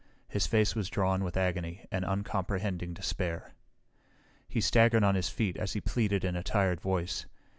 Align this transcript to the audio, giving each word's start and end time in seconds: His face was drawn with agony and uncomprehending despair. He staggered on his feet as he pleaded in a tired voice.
His 0.27 0.47
face 0.47 0.73
was 0.73 0.89
drawn 0.89 1.23
with 1.23 1.37
agony 1.37 1.85
and 1.91 2.03
uncomprehending 2.03 2.95
despair. 2.95 3.53
He 4.49 4.59
staggered 4.59 5.03
on 5.03 5.13
his 5.13 5.29
feet 5.29 5.55
as 5.57 5.73
he 5.73 5.79
pleaded 5.79 6.25
in 6.25 6.35
a 6.35 6.41
tired 6.41 6.81
voice. 6.81 7.27